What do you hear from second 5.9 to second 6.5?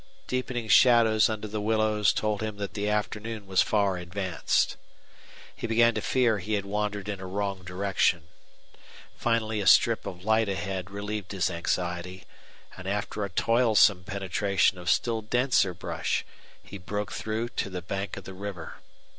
to fear